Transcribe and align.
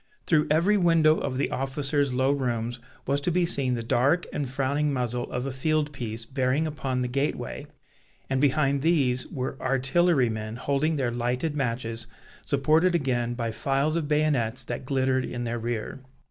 Through 0.25 0.47
every 0.49 0.77
window 0.77 1.19
of 1.19 1.37
the 1.37 1.51
officers' 1.51 2.11
low 2.11 2.31
rooms 2.31 2.79
was 3.05 3.21
to 3.21 3.29
be 3.31 3.45
seen 3.45 3.75
the 3.75 3.83
dark 3.83 4.25
and 4.33 4.49
frowning 4.49 4.91
muzzle 4.91 5.31
of 5.31 5.45
a 5.45 5.51
field 5.51 5.93
piece 5.93 6.25
bearing 6.25 6.65
upon 6.65 7.01
the 7.01 7.07
gateway, 7.07 7.67
and 8.27 8.41
behind 8.41 8.81
these 8.81 9.27
were 9.27 9.61
artillerymen 9.61 10.55
holding 10.55 10.95
their 10.95 11.11
lighted 11.11 11.55
matches, 11.55 12.07
supported 12.47 12.95
again 12.95 13.35
by 13.35 13.51
files 13.51 13.95
of 13.95 14.07
bayonets 14.07 14.63
that 14.63 14.85
glittered 14.85 15.23
in 15.23 15.43
their 15.43 15.59
rear. 15.59 15.99